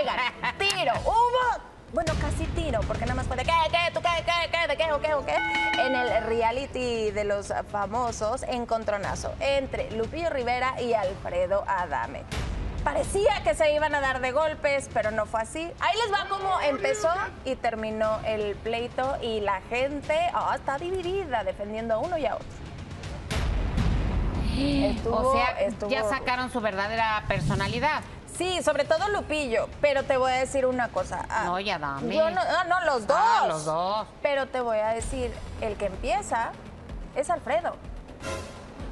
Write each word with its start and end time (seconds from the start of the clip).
Oigan, 0.00 0.16
tiro. 0.58 0.92
Hubo, 1.04 1.62
bueno, 1.92 2.12
casi 2.20 2.46
tiro, 2.54 2.80
porque 2.86 3.02
nada 3.02 3.16
más 3.16 3.26
fue 3.26 3.36
de 3.36 3.44
qué, 3.44 3.52
qué, 3.70 3.92
tú 3.92 4.00
qué, 4.00 4.24
qué, 4.24 4.50
qué, 4.50 4.68
de 4.68 4.76
qué, 4.76 4.92
o 4.92 5.00
qué, 5.00 5.14
o 5.14 5.26
qué. 5.26 5.34
En 5.78 5.94
el 5.94 6.24
reality 6.24 7.10
de 7.10 7.24
los 7.24 7.52
famosos, 7.70 8.42
encontronazo 8.44 9.34
entre 9.40 9.90
Lupillo 9.90 10.30
Rivera 10.30 10.80
y 10.80 10.94
Alfredo 10.94 11.64
Adame. 11.66 12.22
Parecía 12.82 13.42
que 13.44 13.54
se 13.54 13.74
iban 13.74 13.94
a 13.94 14.00
dar 14.00 14.20
de 14.22 14.32
golpes, 14.32 14.88
pero 14.94 15.10
no 15.10 15.26
fue 15.26 15.42
así. 15.42 15.70
Ahí 15.80 15.98
les 16.02 16.10
va 16.12 16.26
cómo 16.30 16.58
empezó 16.62 17.12
y 17.44 17.56
terminó 17.56 18.20
el 18.24 18.56
pleito 18.56 19.18
y 19.20 19.40
la 19.40 19.60
gente 19.68 20.18
ah, 20.32 20.54
está 20.56 20.78
dividida 20.78 21.44
defendiendo 21.44 21.94
a 21.94 21.98
uno 21.98 22.16
y 22.16 22.24
a 22.24 22.36
otro. 22.36 22.46
o 25.10 25.32
sea, 25.34 25.56
ya 25.88 26.04
sacaron 26.04 26.50
su 26.50 26.60
verdadera 26.62 27.22
personalidad. 27.28 28.02
Sí, 28.36 28.62
sobre 28.62 28.84
todo 28.84 29.08
Lupillo, 29.08 29.68
pero 29.80 30.02
te 30.04 30.16
voy 30.16 30.32
a 30.32 30.36
decir 30.36 30.66
una 30.66 30.88
cosa. 30.88 31.26
Ah, 31.28 31.44
no, 31.44 31.60
ya 31.60 31.78
dame. 31.78 32.14
Yo 32.14 32.30
no, 32.30 32.42
no, 32.42 32.64
no, 32.64 32.80
los 32.86 33.04
ah, 33.10 33.38
dos. 33.40 33.48
los 33.48 33.64
dos. 33.64 34.06
Pero 34.22 34.46
te 34.46 34.60
voy 34.60 34.78
a 34.78 34.88
decir, 34.88 35.32
el 35.60 35.76
que 35.76 35.86
empieza 35.86 36.52
es 37.16 37.28
Alfredo. 37.30 37.76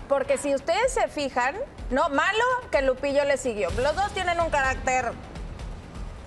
Porque 0.09 0.39
si 0.39 0.55
ustedes 0.55 0.93
se 0.93 1.09
fijan, 1.09 1.55
no, 1.91 2.09
malo 2.09 2.45
que 2.71 2.83
Lupillo 2.83 3.25
le 3.25 3.37
siguió. 3.37 3.71
Los 3.71 3.95
dos 3.95 4.11
tienen 4.13 4.41
un 4.41 4.51
carácter 4.51 5.13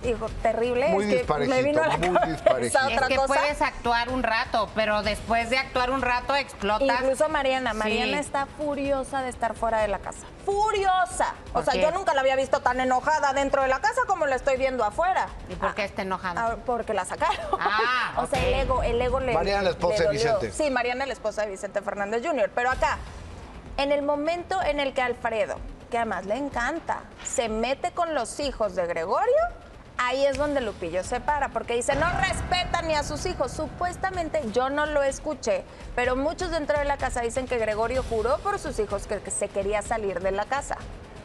hijo, 0.04 0.28
terrible. 0.42 0.90
Muy 0.90 1.14
es 1.14 1.26
que 1.26 1.48
me 1.48 1.64
vino 1.64 1.84
a 1.84 1.88
la 1.88 1.98
muy 1.98 2.18
Es 2.62 2.74
que 3.08 3.20
puedes 3.28 3.62
actuar 3.62 4.10
un 4.10 4.24
rato, 4.24 4.70
pero 4.76 5.04
después 5.04 5.50
de 5.50 5.58
actuar 5.58 5.92
un 5.92 6.02
rato 6.02 6.36
explotas. 6.36 7.02
Incluso 7.02 7.30
Mariana. 7.30 7.74
Mariana 7.74 8.20
está 8.20 8.46
furiosa 8.46 9.22
de 9.22 9.30
estar 9.30 9.56
fuera 9.56 9.82
de 9.82 9.88
la 9.88 10.00
casa. 10.00 10.26
¡Furiosa! 10.46 11.36
O 11.54 11.62
sea, 11.64 11.76
yo 11.76 11.92
nunca 11.92 12.14
la 12.14 12.22
había 12.22 12.36
visto 12.36 12.62
tan 12.62 12.80
enojada 12.80 13.34
dentro 13.34 13.62
de 13.62 13.68
la 13.68 13.80
casa 13.80 14.02
como 14.08 14.26
la 14.26 14.36
estoy 14.36 14.58
viendo 14.58 14.84
afuera. 14.84 15.28
¿Y 15.50 15.56
por 15.56 15.76
qué 15.76 15.84
está 15.84 16.02
enojada? 16.02 16.52
Ah, 16.52 16.58
porque 16.66 16.94
la 16.94 17.06
sacaron. 17.06 17.46
Ah, 17.60 18.14
o 18.18 18.28
sea, 18.28 18.44
el 18.46 18.54
ego, 18.54 18.84
el 18.84 19.02
ego 19.02 19.20
le. 19.20 19.34
Mariana, 19.34 19.64
la 19.64 19.70
esposa 19.72 20.04
de 20.04 20.10
Vicente. 20.10 20.52
Sí, 20.52 20.70
Mariana, 20.70 21.06
la 21.06 21.14
esposa 21.14 21.44
de 21.44 21.52
Vicente 21.52 21.82
Fernández 21.82 22.26
Jr. 22.26 22.50
Pero 22.54 22.72
acá, 22.72 22.98
en 23.78 23.92
el 23.92 24.02
momento 24.02 24.62
en 24.64 24.80
el 24.80 24.94
que 24.94 25.02
Alfredo, 25.02 25.58
que 25.90 25.98
además 25.98 26.26
le 26.26 26.38
encanta, 26.38 27.04
se 27.24 27.50
mete 27.50 27.92
con 27.92 28.16
los 28.16 28.40
hijos 28.40 28.76
de 28.76 28.88
Gregorio, 28.88 29.42
ahí 30.02 30.26
es 30.26 30.38
donde 30.38 30.62
Lupillo 30.62 31.04
se 31.04 31.20
para, 31.20 31.50
porque 31.50 31.76
dice, 31.76 31.96
no 31.96 32.08
respeta 32.20 32.82
ni 32.82 32.96
a 32.96 33.04
sus 33.04 33.26
hijos. 33.26 33.52
Supuestamente 33.52 34.42
yo 34.52 34.70
no 34.70 34.86
lo 34.86 35.04
escuché, 35.04 35.64
pero 35.96 36.16
muchos 36.16 36.52
dentro 36.52 36.78
de 36.78 36.86
la 36.86 36.98
casa 36.98 37.22
dicen 37.22 37.48
que 37.48 37.58
Gregorio 37.58 38.04
juró 38.10 38.40
por 38.40 38.58
sus 38.60 38.80
hijos 38.80 39.06
que, 39.08 39.22
se 39.30 39.48
quería 39.48 39.82
salir 39.82 40.20
de 40.20 40.32
la 40.32 40.46
casa. 40.46 40.78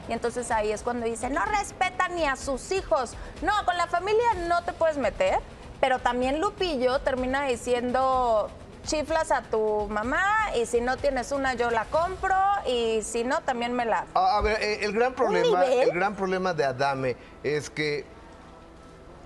Y 0.09 0.13
entonces 0.13 0.51
ahí 0.51 0.71
es 0.71 0.83
cuando 0.83 1.07
dice, 1.07 1.31
no 1.31 1.45
respeta 1.47 2.09
ni 2.09 2.27
a 2.27 2.37
sus 2.37 2.71
hijos. 2.71 3.15
No, 3.43 3.53
con 3.65 3.77
la 3.77 3.87
familia 3.87 4.35
no 4.47 4.63
te 4.63 4.73
puedes 4.73 4.99
meter, 4.99 5.39
pero 5.81 5.99
también 5.99 6.41
Lupillo 6.41 7.01
termina 7.01 7.47
diciendo, 7.47 8.51
chiflas 8.85 9.33
a 9.33 9.43
tu 9.43 9.89
mamá 9.89 10.23
y 10.55 10.67
si 10.67 10.81
no 10.81 10.97
tienes 10.97 11.33
una 11.33 11.55
yo 11.55 11.71
la 11.71 11.87
compro 11.87 12.37
y 12.69 13.01
si 13.03 13.25
no 13.25 13.41
también 13.41 13.73
me 13.73 13.85
la... 13.85 14.07
A, 14.15 14.41
ver, 14.43 14.63
eh, 14.63 14.85
el 14.85 14.93
gran 14.93 15.15
problema, 15.15 15.65
el 15.65 15.91
gran 15.91 16.15
problema 16.15 16.55
de 16.55 16.65
Adame 16.65 17.17
es 17.43 17.69
que 17.69 18.16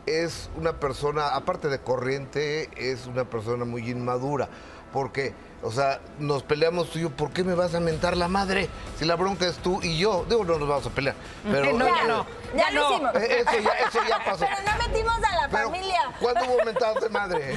es 0.07 0.51
una 0.57 0.81
persona, 0.81 1.29
aparte 1.29 1.69
de 1.69 1.79
corriente, 1.81 2.69
es 2.77 3.07
una 3.07 3.25
persona 3.25 3.65
muy 3.65 3.89
inmadura, 3.89 4.49
porque 4.93 5.35
o 5.63 5.71
sea, 5.71 6.01
nos 6.19 6.43
peleamos 6.43 6.89
tú 6.89 6.99
y 6.99 7.03
yo, 7.03 7.11
¿por 7.11 7.33
qué 7.33 7.45
me 7.45 7.55
vas 7.55 7.75
a 7.75 7.81
mentar 7.81 8.17
la 8.17 8.29
madre? 8.29 8.69
Si 8.99 9.05
la 9.05 9.15
bronca 9.15 9.47
es 9.47 9.59
tú 9.59 9.81
y 9.83 9.99
yo. 9.99 10.25
Digo, 10.27 10.43
no 10.43 10.59
nos 10.59 10.69
vamos 10.69 10.87
a 10.87 10.91
pelear. 10.91 11.15
Pero, 11.45 11.73
no, 11.79 11.87
ya 11.87 12.05
no. 12.05 12.27
Ya, 12.57 12.71
lo 12.71 12.91
hicimos. 12.91 13.15
Eh, 13.17 13.41
eso 13.41 13.59
ya, 13.63 13.73
eso 13.87 13.99
ya 14.09 14.19
pasó. 14.25 14.47
Pero 14.47 14.73
no 14.73 14.89
metimos 14.89 15.17
a 15.23 15.37
la 15.37 15.49
familia. 15.51 16.01
¿Cuándo 16.19 16.41
hubo 16.47 16.57
mentadas 16.65 17.03
de 17.03 17.09
madre? 17.11 17.55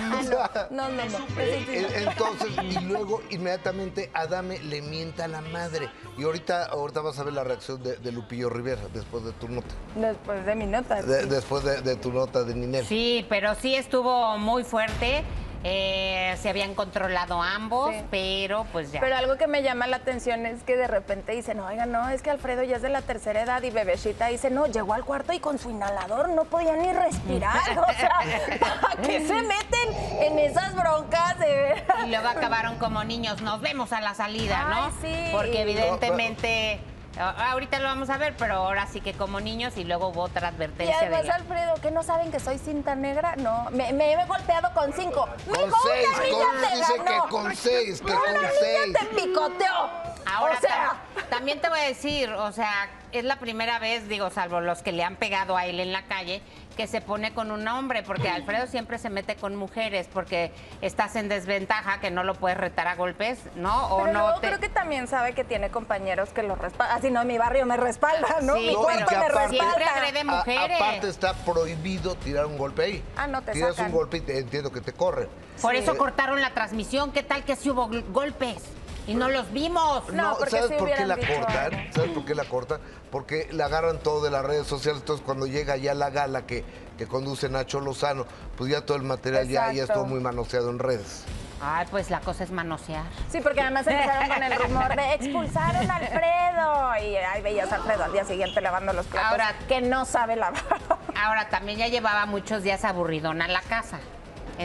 no, 0.69 0.89
no, 0.89 1.05
no. 1.05 1.17
Eh, 1.37 2.05
entonces, 2.07 2.49
y 2.61 2.79
luego 2.81 3.21
inmediatamente 3.29 4.11
Adame 4.13 4.59
le 4.59 4.81
mienta 4.81 5.23
a 5.23 5.27
la 5.29 5.39
madre. 5.39 5.89
Y 6.17 6.23
ahorita, 6.23 6.65
ahorita 6.65 6.99
vas 6.99 7.17
a 7.19 7.23
ver 7.23 7.33
la 7.33 7.45
reacción 7.45 7.81
de, 7.81 8.11
Lupillo 8.11 8.49
Rivera 8.49 8.81
después 8.93 9.23
de 9.23 9.31
tu 9.31 9.47
nota. 9.47 9.73
Después 9.95 10.45
de 10.45 10.55
mi 10.55 10.65
nota. 10.65 11.01
Después 11.01 11.63
de, 11.63 11.81
de, 11.81 11.95
tu 11.95 12.11
nota 12.11 12.43
de 12.43 12.53
Ninel. 12.53 12.85
Sí, 12.85 13.25
pero 13.29 13.55
sí 13.55 13.75
estuvo 13.75 14.37
muy 14.37 14.63
fuerte. 14.65 15.23
Eh, 15.63 16.35
se 16.41 16.49
habían 16.49 16.75
controlado 16.75 17.41
ambos, 17.41 17.93
pero 18.11 18.65
pues 18.71 18.91
ya. 18.91 18.99
Pero 18.99 19.15
algo 19.15 19.37
que 19.37 19.47
me 19.47 19.63
llama 19.63 19.87
la 19.87 19.97
atención 19.97 20.45
es 20.45 20.63
que 20.63 20.75
de 20.75 20.87
repente 20.87 21.31
dicen, 21.31 21.59
oiga, 21.59 21.85
no, 21.85 22.09
es 22.09 22.21
que 22.21 22.29
Alfredo 22.29 22.63
ya 22.63 22.75
es 22.75 22.81
de 22.81 22.89
la 22.89 23.01
tercera 23.01 23.43
edad 23.43 23.63
y 23.63 23.69
Bebecita 23.69 24.27
dice, 24.27 24.49
no, 24.49 24.67
llegó 24.67 24.93
al 24.93 25.05
cuarto 25.05 25.31
y 25.31 25.39
con 25.39 25.59
su 25.59 25.69
inhalador 25.69 26.29
no 26.29 26.43
podía 26.45 26.75
ni 26.75 26.91
respirar. 26.91 27.61
o 27.79 27.93
sea, 27.93 28.59
¿para 28.59 29.01
qué 29.01 29.25
se 29.25 29.41
meten 29.41 30.19
en 30.19 30.39
esas 30.39 30.75
broncas? 30.75 31.39
De... 31.39 31.83
y 32.05 32.09
luego 32.09 32.27
acabaron 32.27 32.77
como 32.77 33.03
niños, 33.03 33.41
nos 33.41 33.61
vemos 33.61 33.93
a 33.93 34.01
la 34.01 34.13
salida, 34.13 34.67
¿no? 34.69 34.91
sí. 35.01 35.29
Porque 35.31 35.61
evidentemente... 35.61 36.81
Ahorita 37.17 37.79
lo 37.79 37.85
vamos 37.85 38.09
a 38.09 38.17
ver, 38.17 38.35
pero 38.37 38.55
ahora 38.55 38.87
sí 38.87 38.99
que 38.99 39.13
como 39.13 39.39
niños 39.39 39.77
y 39.77 39.83
luego 39.83 40.07
hubo 40.07 40.21
otra 40.21 40.47
advertencia. 40.47 40.95
Y 40.95 41.05
además, 41.05 41.29
Alfredo, 41.29 41.75
¿que 41.75 41.91
no 41.91 42.03
saben 42.03 42.31
que 42.31 42.39
soy 42.39 42.57
cinta 42.57 42.95
negra? 42.95 43.35
No, 43.35 43.69
me, 43.71 43.89
he 43.89 44.25
golpeado 44.25 44.73
con 44.73 44.91
cinco. 44.93 45.27
Con 45.45 45.55
seis, 45.55 46.07
con, 46.31 46.79
dice 46.79 46.93
que 47.05 47.29
con 47.29 47.55
seis, 47.55 48.01
que 48.01 48.13
con 48.13 48.21
seis. 48.59 48.93
te 48.93 49.21
picoteó. 49.47 50.13
Ahora, 50.25 50.59
también 51.29 51.59
te 51.59 51.69
voy 51.69 51.79
a 51.79 51.83
decir, 51.83 52.29
o 52.29 52.51
sea, 52.51 52.89
es 53.11 53.23
la 53.23 53.37
primera 53.37 53.79
vez, 53.79 54.07
digo, 54.07 54.29
salvo 54.29 54.61
los 54.61 54.81
que 54.81 54.91
le 54.91 55.03
han 55.03 55.15
pegado 55.15 55.55
a 55.57 55.65
él 55.65 55.79
en 55.79 55.91
la 55.91 56.03
calle, 56.03 56.41
que 56.75 56.87
se 56.87 57.01
pone 57.01 57.33
con 57.33 57.51
un 57.51 57.67
hombre, 57.67 58.01
porque 58.03 58.29
Alfredo 58.29 58.65
siempre 58.65 58.97
se 58.97 59.09
mete 59.09 59.35
con 59.35 59.55
mujeres, 59.55 60.07
porque 60.11 60.51
estás 60.81 61.15
en 61.15 61.29
desventaja, 61.29 61.99
que 61.99 62.09
no 62.09 62.23
lo 62.23 62.33
puedes 62.35 62.57
retar 62.57 62.87
a 62.87 62.95
golpes, 62.95 63.39
¿no? 63.55 63.87
O 63.87 64.07
no 64.07 64.35
creo 64.41 64.59
que 64.59 64.69
también 64.69 65.07
sabe 65.07 65.33
que 65.33 65.43
tiene 65.43 65.69
compañeros 65.69 66.29
que 66.29 66.41
lo 66.41 66.55
respaldan. 66.55 66.97
Así 66.97 67.11
no, 67.11 67.21
en 67.21 67.27
mi 67.27 67.37
barrio 67.37 67.65
me 67.65 67.77
respalda, 67.77 68.41
¿no? 68.41 68.55
mi 68.55 68.73
cuerpo 68.73 69.11
me 69.11 69.29
respalda. 69.29 69.49
Siempre 69.49 69.85
agrede 69.85 70.23
mujeres. 70.23 70.81
aparte 70.81 71.09
está 71.09 71.33
prohibido 71.33 72.15
tirar 72.15 72.45
un 72.45 72.57
golpe 72.57 72.83
ahí. 72.83 73.03
Ah, 73.15 73.27
no 73.27 73.41
te 73.41 73.51
Tiras 73.51 73.77
un 73.77 73.91
golpe 73.91 74.17
y 74.17 74.21
te, 74.21 74.39
entiendo 74.39 74.71
que 74.71 74.81
te 74.81 74.93
corren. 74.93 75.29
Por 75.61 75.75
eso 75.75 75.95
cortaron 75.97 76.41
la 76.41 76.53
transmisión. 76.53 77.11
¿Qué 77.11 77.21
tal 77.21 77.43
que 77.43 77.55
si 77.55 77.69
hubo 77.69 77.89
golpes? 78.09 78.57
Y 79.07 79.15
no 79.15 79.29
los 79.29 79.51
vimos. 79.51 80.11
No, 80.13 80.35
¿sabes 80.47 80.71
por 80.77 80.91
qué 80.91 81.05
la 81.05 81.17
cortan? 81.17 81.93
¿Sabes 81.93 82.11
por 82.11 82.25
qué 82.25 82.35
la 82.35 82.45
cortan? 82.45 82.81
Porque 83.11 83.49
la 83.51 83.65
agarran 83.65 83.99
todo 83.99 84.23
de 84.23 84.31
las 84.31 84.43
redes 84.45 84.65
sociales. 84.65 85.01
Entonces, 85.01 85.25
cuando 85.25 85.45
llega 85.45 85.75
ya 85.77 85.93
la 85.93 86.09
gala 86.09 86.45
que, 86.45 86.63
que 86.97 87.05
conduce 87.07 87.49
Nacho 87.49 87.79
Lozano, 87.79 88.25
pues 88.57 88.71
ya 88.71 88.85
todo 88.85 88.97
el 88.97 89.03
material 89.03 89.47
ya, 89.47 89.71
ya 89.73 89.83
estuvo 89.83 90.05
muy 90.05 90.19
manoseado 90.19 90.69
en 90.69 90.79
redes. 90.79 91.25
Ay, 91.65 91.87
pues 91.89 92.09
la 92.09 92.19
cosa 92.19 92.43
es 92.43 92.51
manosear. 92.51 93.05
Sí, 93.29 93.39
porque 93.39 93.61
además 93.61 93.87
empezaron 93.87 94.27
con 94.27 94.43
el 94.43 94.55
rumor 94.57 94.95
de 94.95 95.13
expulsaron 95.13 95.89
a 95.89 95.95
Alfredo. 95.95 97.07
Y 97.07 97.15
ahí 97.15 97.41
veías 97.41 97.71
a 97.71 97.75
Alfredo 97.75 98.03
al 98.03 98.11
día 98.11 98.25
siguiente 98.25 98.59
lavando 98.59 98.91
los 98.91 99.05
platos. 99.05 99.31
Ahora, 99.31 99.55
que 99.67 99.81
no 99.81 100.03
sabe 100.03 100.35
lavar. 100.35 100.61
Ahora, 101.15 101.47
también 101.49 101.79
ya 101.79 101.87
llevaba 101.87 102.25
muchos 102.25 102.63
días 102.63 102.83
aburridona 102.83 103.47
la 103.47 103.61
casa. 103.61 103.99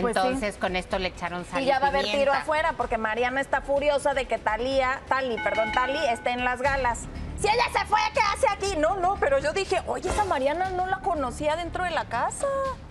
Pues 0.01 0.17
Entonces 0.17 0.57
con 0.57 0.77
esto 0.77 0.99
le 0.99 1.09
echaron 1.09 1.45
sal 1.45 1.63
y 1.63 1.67
ya 1.67 1.79
va 1.79 1.87
a 1.87 1.91
haber 1.91 2.05
tiro 2.05 2.33
afuera 2.33 2.75
porque 2.77 2.99
Mariana 2.99 3.41
está 3.41 3.61
furiosa 3.61 4.15
de 4.15 4.27
que 4.27 4.39
Talía, 4.39 5.01
Tali, 5.09 5.37
perdón, 5.43 5.73
Tali 5.73 5.99
esté 6.07 6.31
en 6.31 6.45
las 6.45 6.63
galas. 6.63 7.07
Si 7.41 7.47
ella 7.47 7.65
se 7.73 7.85
fue, 7.87 8.01
¿qué 8.15 8.21
hace 8.21 8.47
aquí? 8.51 8.77
No, 8.79 8.97
no, 8.97 9.17
pero 9.21 9.39
yo 9.39 9.53
dije, 9.53 9.81
oye, 9.87 10.09
esa 10.09 10.25
Mariana 10.25 10.71
no 10.71 10.87
la 10.87 10.99
conocía 10.99 11.55
dentro 11.55 11.85
de 11.85 11.91
la 11.91 12.07
casa. 12.07 12.47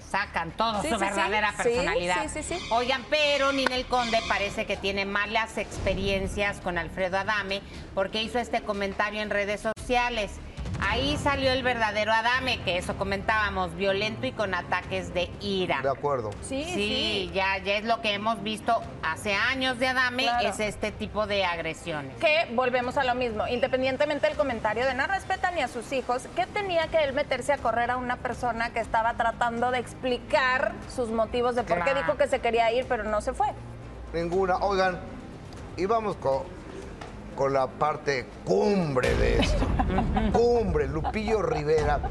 Sacan 0.10 0.52
todo 0.52 0.82
su 0.82 0.98
verdadera 0.98 1.52
personalidad. 1.52 2.24
Sí, 2.24 2.42
sí, 2.42 2.56
sí. 2.56 2.68
Oigan, 2.72 3.04
pero 3.10 3.52
Ninel 3.52 3.86
Conde 3.88 4.20
parece 4.30 4.66
que 4.66 4.78
tiene 4.78 5.04
malas 5.06 5.58
experiencias 5.58 6.62
con 6.62 6.78
Alfredo 6.78 7.18
Adame 7.18 7.62
porque 7.94 8.24
hizo 8.24 8.40
este 8.40 8.62
comentario 8.62 9.22
en 9.22 9.30
redes 9.30 9.60
sociales. 9.60 10.32
Ahí 10.80 11.18
salió 11.18 11.52
el 11.52 11.64
verdadero 11.64 12.12
Adame, 12.12 12.60
que 12.62 12.78
eso 12.78 12.96
comentábamos, 12.98 13.76
violento 13.76 14.26
y 14.26 14.32
con 14.32 14.54
ataques 14.54 15.14
de 15.14 15.30
ira. 15.42 15.82
De 15.82 15.90
acuerdo. 15.90 16.32
Sí, 16.42 16.64
sí. 16.66 17.32
Ya, 17.34 17.58
ya 17.58 17.78
es 17.78 17.86
lo 17.86 18.02
que 18.02 18.14
hemos 18.14 18.42
visto 18.44 18.82
hace 19.04 19.34
años 19.34 19.80
de 19.80 19.88
Adame, 19.88 20.28
es 20.44 20.60
este 20.60 20.92
tipo 20.92 21.28
de 21.28 21.46
agresiones. 21.46 22.16
Que 22.18 22.48
volvemos 22.54 22.98
a 22.98 23.04
lo 23.04 23.16
mismo, 23.16 23.48
independientemente 23.48 24.28
del 24.28 24.38
comentario 24.38 24.86
de 24.86 24.94
no 24.94 25.08
respetan 25.08 25.56
ni 25.56 25.62
a 25.62 25.68
sus 25.68 25.92
hijos, 25.92 26.28
¿qué 26.36 26.46
tenía 26.46 26.88
que 26.88 27.04
él 27.04 27.14
meterse 27.14 27.54
a 27.54 27.58
correr 27.58 27.92
a 27.92 27.98
una 27.98 28.18
persona 28.18 28.72
que 28.72 28.80
estaba 28.80 29.14
tratando 29.16 29.72
de 29.72 29.80
explicar 29.80 30.74
sus 30.94 31.10
motivos 31.10 31.56
de 31.56 31.64
por 31.64 31.84
qué 31.84 31.94
dijo 31.94 32.18
que 32.18 32.28
se 32.28 32.40
quería 32.40 32.72
ir, 32.72 32.86
pero 32.88 33.04
no 33.04 33.22
se 33.22 33.34
fue? 33.34 33.48
Ninguna. 34.14 34.58
Oigan, 34.58 35.00
íbamos 35.76 36.16
con 36.18 36.57
con 37.38 37.54
la 37.54 37.68
parte 37.68 38.26
cumbre 38.44 39.16
de 39.16 39.40
esto. 39.40 39.66
cumbre, 40.34 40.88
Lupillo 40.88 41.42
Rivera, 41.42 42.02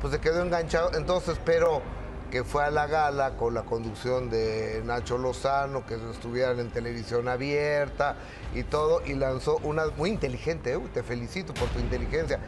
pues 0.00 0.14
se 0.14 0.20
quedó 0.20 0.42
enganchado. 0.42 0.92
Entonces 0.94 1.34
espero 1.34 1.82
que 2.30 2.42
fue 2.44 2.64
a 2.64 2.70
la 2.70 2.86
gala 2.86 3.36
con 3.36 3.52
la 3.52 3.64
conducción 3.64 4.30
de 4.30 4.80
Nacho 4.84 5.18
Lozano, 5.18 5.84
que 5.84 5.96
estuvieran 6.10 6.58
en 6.60 6.70
televisión 6.70 7.28
abierta 7.28 8.16
y 8.54 8.62
todo, 8.62 9.02
y 9.04 9.14
lanzó 9.14 9.58
una 9.62 9.86
muy 9.96 10.10
inteligente, 10.10 10.78
te 10.94 11.02
felicito 11.02 11.52
por 11.52 11.68
tu 11.68 11.80
inteligencia. 11.80 12.40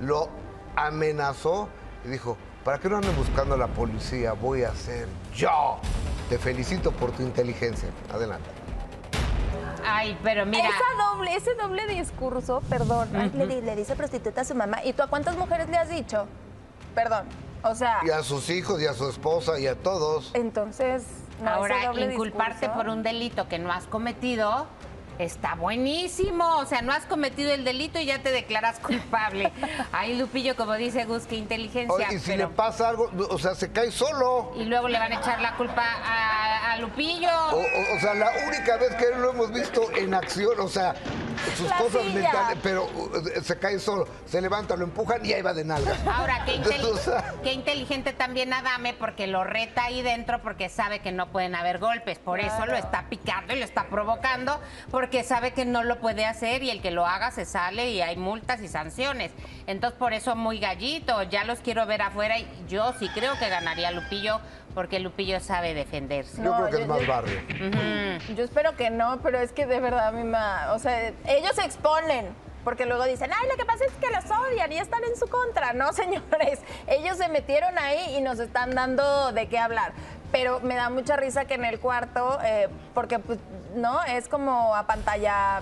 Lo 0.00 0.28
amenazó 0.76 1.68
y 2.04 2.08
dijo, 2.08 2.36
¿Para 2.66 2.78
qué 2.80 2.88
no 2.88 2.96
anden 2.96 3.14
buscando 3.14 3.54
a 3.54 3.58
la 3.58 3.68
policía? 3.68 4.32
Voy 4.32 4.64
a 4.64 4.74
ser 4.74 5.06
yo. 5.32 5.78
Te 6.28 6.36
felicito 6.36 6.90
por 6.90 7.12
tu 7.12 7.22
inteligencia. 7.22 7.88
Adelante. 8.12 8.65
Ay, 9.86 10.18
pero 10.22 10.44
mira. 10.46 10.68
Esa 10.68 11.04
doble, 11.12 11.34
ese 11.34 11.54
doble 11.54 11.86
discurso, 11.86 12.62
perdón, 12.68 13.08
le, 13.34 13.46
di- 13.46 13.60
le 13.60 13.76
dice 13.76 13.94
prostituta 13.96 14.40
a 14.40 14.44
su 14.44 14.54
mamá. 14.54 14.84
¿Y 14.84 14.92
tú 14.92 15.02
a 15.02 15.06
cuántas 15.06 15.36
mujeres 15.36 15.68
le 15.68 15.76
has 15.76 15.88
dicho? 15.88 16.26
Perdón. 16.94 17.26
O 17.62 17.74
sea, 17.74 18.00
Y 18.04 18.10
a 18.10 18.22
sus 18.22 18.48
hijos, 18.50 18.80
y 18.80 18.86
a 18.86 18.92
su 18.94 19.08
esposa, 19.08 19.58
y 19.58 19.66
a 19.66 19.74
todos. 19.74 20.30
entonces. 20.34 21.04
no, 21.42 21.50
Ahora, 21.50 21.84
inculparte 21.92 22.60
discurso. 22.66 22.74
por 22.74 22.88
un 22.88 23.02
delito 23.02 23.48
que 23.48 23.58
no 23.58 23.72
has 23.72 23.84
cometido 23.86 24.66
está 25.18 25.54
buenísimo. 25.54 26.56
O 26.58 26.66
sea, 26.66 26.82
no 26.82 26.92
has 26.92 27.04
cometido 27.06 27.52
el 27.52 27.64
delito 27.64 27.98
y 27.98 28.06
ya 28.06 28.22
te 28.22 28.30
declaras 28.30 28.78
culpable. 28.80 29.52
Ay, 29.92 30.16
Lupillo, 30.18 30.56
como 30.56 30.74
dice 30.74 31.04
Gus, 31.04 31.24
qué 31.26 31.36
inteligencia. 31.36 31.94
Oye, 31.94 32.16
y 32.16 32.18
si 32.18 32.32
pero- 32.32 32.48
le 32.48 32.54
pasa 32.54 32.88
algo, 32.88 33.10
o 33.30 33.38
sea, 33.38 33.54
se 33.54 33.70
cae 33.72 33.90
solo. 33.90 34.52
Y 34.56 34.64
luego 34.64 34.88
le 34.88 34.98
van 34.98 35.12
a 35.12 35.16
echar 35.20 35.40
la 35.40 35.56
culpa 35.56 35.82
a, 35.84 36.72
a 36.72 36.76
Lupillo. 36.78 37.28
O, 37.52 37.56
o- 37.56 37.96
o 37.96 38.00
sea, 38.00 38.14
la 38.14 38.30
única 38.46 38.76
vez 38.76 38.94
que 38.96 39.16
lo 39.18 39.30
hemos 39.30 39.52
visto 39.52 39.90
en 39.96 40.14
acción, 40.14 40.58
o 40.60 40.68
sea, 40.68 40.94
sus 41.56 41.68
La 41.68 41.78
cosas 41.78 42.02
silla. 42.02 42.14
mentales, 42.20 42.58
pero 42.62 42.84
uh, 42.84 43.42
se 43.42 43.58
cae 43.58 43.78
solo, 43.78 44.08
se 44.26 44.40
levanta, 44.40 44.74
lo 44.76 44.84
empujan 44.84 45.24
y 45.24 45.32
ahí 45.32 45.42
va 45.42 45.52
de 45.54 45.64
nalgas. 45.64 45.98
Ahora, 46.06 46.44
qué, 46.44 46.56
inteli- 46.62 46.84
O 46.84 46.96
sea, 46.96 47.34
qué 47.42 47.52
inteligente 47.52 48.12
también 48.12 48.52
Adame 48.52 48.94
porque 48.94 49.26
lo 49.26 49.44
reta 49.44 49.84
ahí 49.84 50.02
dentro 50.02 50.40
porque 50.42 50.68
sabe 50.68 51.00
que 51.00 51.12
no 51.12 51.28
pueden 51.30 51.54
haber 51.54 51.78
golpes. 51.78 52.18
Por 52.18 52.40
eso 52.40 52.66
lo 52.66 52.74
está 52.76 53.04
picando 53.08 53.54
y 53.54 53.58
lo 53.58 53.64
está 53.64 53.84
provocando 53.84 54.60
porque 54.90 55.05
sabe 55.24 55.52
que 55.52 55.64
no 55.64 55.82
lo 55.84 55.98
puede 55.98 56.24
hacer 56.26 56.62
y 56.62 56.70
el 56.70 56.80
que 56.82 56.90
lo 56.90 57.06
haga 57.06 57.30
se 57.30 57.44
sale 57.44 57.90
y 57.90 58.00
hay 58.02 58.16
multas 58.16 58.60
y 58.62 58.68
sanciones. 58.68 59.32
Entonces, 59.66 59.98
por 59.98 60.12
eso 60.12 60.36
muy 60.36 60.58
gallito. 60.58 61.22
Ya 61.24 61.44
los 61.44 61.60
quiero 61.60 61.86
ver 61.86 62.02
afuera 62.02 62.38
y 62.38 62.46
yo 62.68 62.92
sí 62.98 63.08
creo 63.14 63.38
que 63.38 63.48
ganaría 63.48 63.90
Lupillo 63.90 64.40
porque 64.74 65.00
Lupillo 65.00 65.40
sabe 65.40 65.72
defenderse. 65.74 66.36
yo 66.36 66.44
No, 66.44 66.56
creo 66.56 66.66
que 66.66 66.72
yo- 66.72 66.78
es 66.82 66.88
más 66.88 67.00
yo- 67.00 67.06
barrio. 67.06 67.40
Yo 68.36 68.44
espero 68.44 68.76
que 68.76 68.90
no, 68.90 69.20
pero 69.22 69.38
es 69.38 69.52
que 69.52 69.66
de 69.66 69.80
verdad 69.80 70.08
a 70.08 70.12
mí 70.12 70.22
me... 70.24 70.38
O 70.72 70.78
sea, 70.78 71.08
ellos 71.26 71.52
se 71.54 71.64
exponen. 71.64 72.26
Porque 72.66 72.84
luego 72.84 73.04
dicen, 73.04 73.30
ay, 73.32 73.48
lo 73.48 73.56
que 73.56 73.64
pasa 73.64 73.84
es 73.84 73.92
que 73.92 74.10
los 74.10 74.24
odian 74.28 74.72
y 74.72 74.78
están 74.78 75.04
en 75.04 75.16
su 75.16 75.28
contra. 75.28 75.72
No, 75.72 75.92
señores, 75.92 76.58
ellos 76.88 77.16
se 77.16 77.28
metieron 77.28 77.78
ahí 77.78 78.16
y 78.16 78.20
nos 78.20 78.40
están 78.40 78.74
dando 78.74 79.30
de 79.30 79.46
qué 79.46 79.56
hablar. 79.56 79.92
Pero 80.32 80.58
me 80.58 80.74
da 80.74 80.90
mucha 80.90 81.14
risa 81.14 81.44
que 81.44 81.54
en 81.54 81.64
el 81.64 81.78
cuarto, 81.78 82.40
eh, 82.42 82.68
porque, 82.92 83.20
pues, 83.20 83.38
¿no? 83.76 84.02
Es 84.02 84.28
como 84.28 84.74
a 84.74 84.84
pantalla 84.84 85.60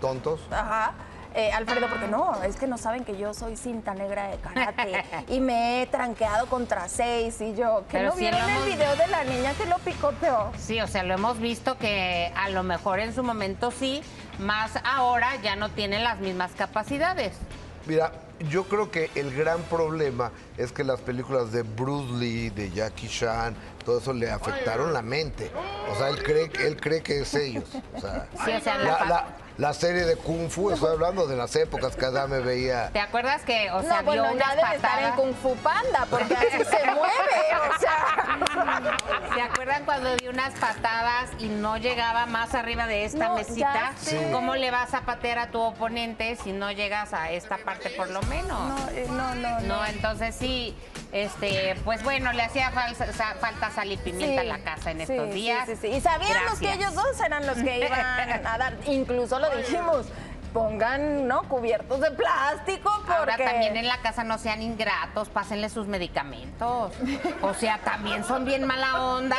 Tontos. 0.00 0.40
Ajá. 0.52 0.92
Eh, 1.34 1.50
Alfredo, 1.50 1.88
porque 1.88 2.06
no, 2.06 2.40
es 2.44 2.56
que 2.56 2.68
no 2.68 2.78
saben 2.78 3.04
que 3.04 3.16
yo 3.16 3.34
soy 3.34 3.56
cinta 3.56 3.94
negra 3.94 4.28
de 4.28 4.38
karate 4.38 5.04
y 5.28 5.40
me 5.40 5.82
he 5.82 5.86
tranqueado 5.86 6.46
contra 6.46 6.88
seis 6.88 7.40
y 7.40 7.56
yo, 7.56 7.84
que 7.88 7.98
Pero 7.98 8.10
no 8.10 8.14
sí 8.14 8.20
vieron 8.20 8.48
el 8.48 8.64
video 8.64 8.96
que 9.54 9.66
lo 9.66 9.78
picoteó. 9.78 10.52
Sí, 10.58 10.80
o 10.80 10.86
sea, 10.86 11.02
lo 11.02 11.14
hemos 11.14 11.38
visto 11.38 11.78
que 11.78 12.32
a 12.36 12.48
lo 12.50 12.62
mejor 12.62 13.00
en 13.00 13.14
su 13.14 13.22
momento 13.22 13.70
sí, 13.70 14.02
más 14.38 14.72
ahora 14.84 15.36
ya 15.42 15.56
no 15.56 15.70
tiene 15.70 16.00
las 16.00 16.18
mismas 16.18 16.52
capacidades. 16.52 17.32
Mira, 17.86 18.12
yo 18.50 18.64
creo 18.64 18.90
que 18.90 19.10
el 19.14 19.34
gran 19.34 19.60
problema 19.62 20.30
es 20.56 20.72
que 20.72 20.84
las 20.84 21.00
películas 21.00 21.50
de 21.52 21.62
Bruce 21.62 22.12
Lee, 22.14 22.50
de 22.50 22.70
Jackie 22.70 23.08
Chan, 23.08 23.56
todo 23.84 23.98
eso 23.98 24.12
le 24.12 24.30
afectaron 24.30 24.92
la 24.92 25.02
mente. 25.02 25.50
O 25.90 25.94
sea, 25.96 26.08
él 26.10 26.22
cree, 26.22 26.50
él 26.66 26.76
cree 26.80 27.02
que 27.02 27.20
es 27.22 27.34
ellos. 27.34 27.64
O 27.96 28.00
sea, 28.00 28.26
Sí, 28.44 28.52
o 28.52 28.60
sea, 28.60 28.78
la 28.78 28.84
la, 28.84 29.04
la- 29.06 29.26
la 29.58 29.74
serie 29.74 30.04
de 30.04 30.14
Kung 30.14 30.48
Fu, 30.50 30.70
estoy 30.70 30.92
hablando 30.92 31.26
de 31.26 31.34
las 31.34 31.56
épocas 31.56 31.96
que 31.96 32.06
me 32.28 32.38
veía. 32.38 32.90
¿Te 32.92 33.00
acuerdas 33.00 33.42
que, 33.42 33.68
o 33.72 33.82
sea, 33.82 34.02
no, 34.02 34.04
bueno, 34.04 34.22
dio 34.22 34.32
unas 34.34 34.46
ya 34.50 34.54
debe 34.54 34.76
estar 34.76 34.98
en 35.02 35.04
patadas? 35.10 35.16
Kung 35.16 35.34
Fu 35.34 35.56
Panda, 35.56 36.06
porque 36.08 36.32
así 36.36 36.58
se 36.64 36.90
mueve, 36.92 37.74
o 37.74 37.78
sea. 37.80 38.37
¿Se 39.34 39.40
acuerdan 39.40 39.84
cuando 39.84 40.16
dio 40.16 40.30
unas 40.30 40.54
patadas 40.54 41.30
y 41.38 41.46
no 41.46 41.76
llegaba 41.76 42.26
más 42.26 42.54
arriba 42.54 42.86
de 42.86 43.04
esta 43.04 43.28
No, 43.28 43.34
mesita? 43.36 43.92
¿Cómo 44.32 44.56
le 44.56 44.70
vas 44.70 44.94
a 44.94 45.02
patear 45.02 45.38
a 45.38 45.50
tu 45.50 45.60
oponente 45.60 46.36
si 46.36 46.52
no 46.52 46.70
llegas 46.72 47.12
a 47.12 47.30
esta 47.30 47.58
parte 47.58 47.90
por 47.90 48.10
lo 48.10 48.22
menos? 48.22 48.48
No, 48.68 48.88
eh, 48.90 49.06
no, 49.08 49.34
no, 49.34 49.60
no. 49.60 49.66
No, 49.78 49.86
entonces 49.86 50.34
sí, 50.34 50.76
este, 51.12 51.76
pues 51.84 52.02
bueno, 52.02 52.32
le 52.32 52.42
hacía 52.42 52.70
falsa- 52.72 53.34
falta 53.40 53.70
sal 53.70 53.92
y 53.92 53.96
pimienta 53.96 54.42
Sí, 54.42 54.48
a 54.48 54.56
la 54.56 54.64
casa 54.64 54.90
en 54.90 54.98
sí, 54.98 55.02
estos 55.12 55.28
sí, 55.28 55.34
días. 55.34 55.66
sí, 55.66 55.76
sí. 55.80 55.86
Y 55.88 56.00
sabíamos 56.00 56.58
que 56.58 56.66
Gracias. 56.66 56.76
ellos 56.76 56.94
dos 56.94 57.20
eran 57.20 57.46
los 57.46 57.56
que 57.58 57.78
iban 57.86 58.46
a 58.46 58.58
dar, 58.58 58.76
incluso 58.86 59.38
lo 59.38 59.48
dijimos, 59.56 60.06
pongan, 60.58 61.28
¿no? 61.28 61.42
Cubiertos 61.44 62.00
de 62.00 62.10
plástico 62.10 62.90
porque... 63.06 63.12
Ahora 63.12 63.36
también 63.36 63.76
en 63.76 63.86
la 63.86 63.98
casa 63.98 64.24
no 64.24 64.38
sean 64.38 64.60
ingratos, 64.62 65.28
pásenle 65.28 65.68
sus 65.68 65.86
medicamentos. 65.86 66.92
O 67.42 67.54
sea, 67.54 67.78
también 67.78 68.24
son 68.24 68.44
bien 68.44 68.64
mala 68.66 69.02
onda. 69.04 69.36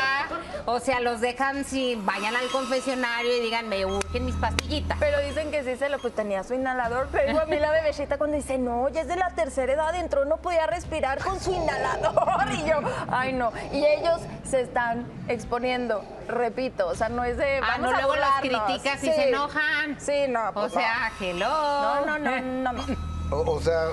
O 0.66 0.80
sea, 0.80 1.00
los 1.02 1.20
dejan 1.22 1.66
si 1.66 1.96
vayan 1.96 2.36
al 2.36 2.48
confesionario 2.52 3.36
y 3.36 3.42
digan, 3.42 3.68
me 3.68 3.86
urgen 3.86 4.26
mis 4.26 4.36
pastillitas. 4.36 4.98
Pero 5.00 5.20
dicen 5.20 5.52
que 5.52 5.64
sí 5.64 5.76
se 5.76 5.90
lo, 5.90 6.00
pues 6.00 6.16
tenía 6.16 6.44
su 6.44 6.54
inhalador. 6.54 7.10
Pero 7.12 7.42
a 7.42 7.46
mí 7.46 7.58
la 7.60 7.72
bebecita 7.72 8.18
cuando 8.18 8.38
dice, 8.38 8.58
no, 8.58 8.88
ya 8.90 9.02
es 9.02 9.08
de 9.08 9.16
la 9.18 9.30
tercera 9.32 9.74
edad, 9.74 9.96
entró, 9.96 10.26
no 10.26 10.38
podía 10.38 10.68
respirar 10.68 11.20
con 11.24 11.40
su 11.40 11.52
inhalador. 11.54 12.52
Y 12.54 12.66
yo, 12.70 12.80
ay 13.12 13.34
no. 13.34 13.52
Y 13.74 13.84
ellos 13.86 14.22
se 14.50 14.62
están 14.62 15.06
exponiendo, 15.28 16.04
repito, 16.28 16.88
o 16.88 16.96
sea, 16.96 17.10
no 17.10 17.24
es 17.24 17.38
de. 17.38 17.58
Ah, 17.58 17.78
vamos 17.78 17.92
no, 17.92 17.98
a 17.98 18.02
luego 18.02 18.16
los 18.16 18.26
burlarnos. 18.26 18.64
criticas 18.66 19.04
y 19.04 19.08
Sí. 19.10 19.14
se 19.14 19.30
enojan. 19.30 20.00
Sí, 20.00 20.26
no. 20.30 20.50
O 20.50 20.54
pues 20.54 20.74
hello. 21.20 21.48
No, 21.48 22.06
no, 22.06 22.20
no, 22.20 22.42
no, 22.42 22.74
no. 22.74 23.36
O, 23.36 23.52
o 23.56 23.62
sea, 23.62 23.90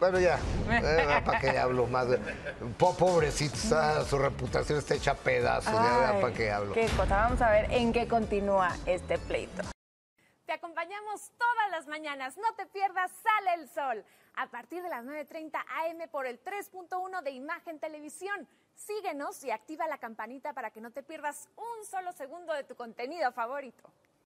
bueno, 0.00 0.18
ya. 0.20 0.38
Eh, 0.70 1.22
¿Para 1.24 1.40
qué 1.40 1.58
hablo 1.58 1.86
más? 1.86 2.06
Po- 2.78 2.96
Pobrecito, 2.96 4.04
su 4.04 4.18
reputación 4.18 4.78
está 4.78 4.94
hecha 4.94 5.14
pedazos. 5.14 5.72
ya, 5.72 6.18
¿Para 6.20 6.32
qué 6.34 6.50
hablo? 6.50 6.72
Qué 6.74 6.86
cosa. 6.96 7.16
Vamos 7.16 7.40
a 7.42 7.50
ver 7.50 7.70
en 7.72 7.92
qué 7.92 8.08
continúa 8.08 8.74
este 8.86 9.18
pleito. 9.18 9.62
Te 10.46 10.52
acompañamos 10.52 11.30
todas 11.38 11.70
las 11.70 11.86
mañanas. 11.86 12.36
No 12.36 12.54
te 12.56 12.66
pierdas 12.66 13.10
Sale 13.22 13.62
el 13.62 13.68
Sol. 13.68 14.04
A 14.36 14.48
partir 14.48 14.82
de 14.82 14.88
las 14.88 15.04
9.30 15.04 15.54
AM 15.54 16.08
por 16.10 16.26
el 16.26 16.42
3.1 16.42 17.22
de 17.22 17.30
Imagen 17.30 17.78
Televisión. 17.78 18.48
Síguenos 18.74 19.42
y 19.44 19.52
activa 19.52 19.86
la 19.86 19.98
campanita 19.98 20.52
para 20.52 20.70
que 20.70 20.80
no 20.80 20.90
te 20.90 21.02
pierdas 21.04 21.48
un 21.56 21.86
solo 21.86 22.12
segundo 22.12 22.52
de 22.52 22.64
tu 22.64 22.74
contenido 22.74 23.30
favorito. 23.32 23.88